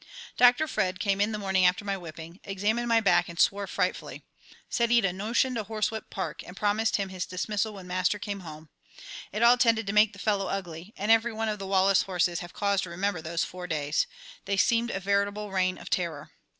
[0.35, 0.67] Dr.
[0.67, 4.23] Fred came in the morning after my whipping, examined my back and swore frightfully.
[4.67, 8.39] Said he'd a notion to horsewhip Park, and promised him his dismissal when Master came
[8.39, 8.69] home.
[9.31, 12.39] It all tended to make the fellow ugly, and every one of the Wallace horses
[12.39, 14.07] have cause to remember those four days.
[14.45, 16.31] They seemed a veritable reign of terror.